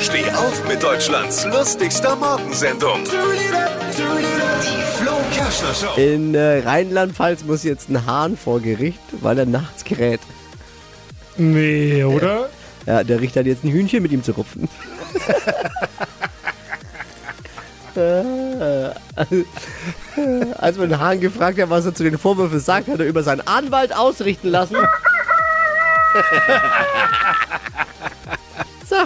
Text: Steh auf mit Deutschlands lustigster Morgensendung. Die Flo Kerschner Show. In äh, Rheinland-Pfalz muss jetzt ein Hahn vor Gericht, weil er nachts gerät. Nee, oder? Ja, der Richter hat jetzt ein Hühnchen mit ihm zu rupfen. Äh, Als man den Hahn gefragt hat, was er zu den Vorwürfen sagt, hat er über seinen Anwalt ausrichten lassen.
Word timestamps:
Steh 0.00 0.30
auf 0.30 0.66
mit 0.68 0.82
Deutschlands 0.82 1.44
lustigster 1.46 2.14
Morgensendung. 2.16 3.04
Die 3.04 5.02
Flo 5.02 5.12
Kerschner 5.32 5.74
Show. 5.74 6.00
In 6.00 6.34
äh, 6.34 6.60
Rheinland-Pfalz 6.64 7.44
muss 7.44 7.64
jetzt 7.64 7.88
ein 7.88 8.04
Hahn 8.06 8.36
vor 8.36 8.60
Gericht, 8.60 9.00
weil 9.20 9.38
er 9.38 9.46
nachts 9.46 9.84
gerät. 9.84 10.20
Nee, 11.36 12.04
oder? 12.04 12.48
Ja, 12.86 13.02
der 13.02 13.20
Richter 13.20 13.40
hat 13.40 13.46
jetzt 13.46 13.64
ein 13.64 13.70
Hühnchen 13.70 14.02
mit 14.02 14.12
ihm 14.12 14.22
zu 14.22 14.32
rupfen. 14.32 14.68
Äh, 17.96 18.90
Als 20.58 20.76
man 20.78 20.88
den 20.88 20.98
Hahn 20.98 21.20
gefragt 21.20 21.60
hat, 21.62 21.70
was 21.70 21.86
er 21.86 21.94
zu 21.94 22.02
den 22.02 22.18
Vorwürfen 22.18 22.58
sagt, 22.58 22.88
hat 22.88 22.98
er 22.98 23.06
über 23.06 23.22
seinen 23.22 23.46
Anwalt 23.46 23.94
ausrichten 23.94 24.48
lassen. 24.48 24.74